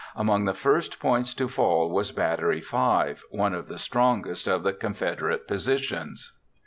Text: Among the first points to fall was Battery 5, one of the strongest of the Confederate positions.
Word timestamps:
Among 0.15 0.45
the 0.45 0.55
first 0.55 0.99
points 0.99 1.35
to 1.35 1.47
fall 1.47 1.91
was 1.91 2.11
Battery 2.11 2.59
5, 2.59 3.23
one 3.29 3.53
of 3.53 3.67
the 3.67 3.77
strongest 3.77 4.47
of 4.47 4.63
the 4.63 4.73
Confederate 4.73 5.47
positions. 5.47 6.31